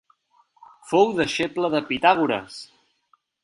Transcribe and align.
Fou 0.93 1.11
deixeble 1.21 1.71
de 1.77 1.85
Pitàgores. 1.93 2.61